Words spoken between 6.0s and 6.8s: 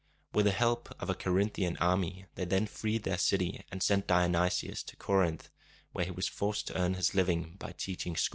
he was forced to